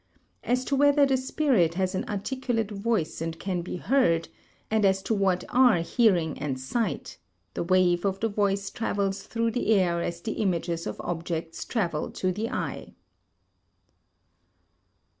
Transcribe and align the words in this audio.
As 0.43 0.65
to 0.65 0.75
whether 0.75 1.05
the 1.05 1.15
spirit 1.15 1.75
has 1.75 1.93
an 1.93 2.05
articulate 2.09 2.71
voice 2.71 3.21
and 3.21 3.37
can 3.39 3.61
be 3.61 3.75
heard, 3.75 4.29
and 4.71 4.83
as 4.83 5.03
to 5.03 5.13
what 5.13 5.43
are 5.49 5.81
hearing 5.81 6.39
and 6.39 6.59
sight 6.59 7.19
the 7.53 7.61
wave 7.61 8.03
of 8.03 8.19
the 8.19 8.27
voice 8.27 8.71
travels 8.71 9.21
through 9.21 9.51
the 9.51 9.75
air 9.75 10.01
as 10.01 10.19
the 10.21 10.31
images 10.41 10.87
of 10.87 10.99
objects 11.01 11.63
travel 11.65 12.09
to 12.13 12.31
the 12.31 12.49
eye. 12.49 12.95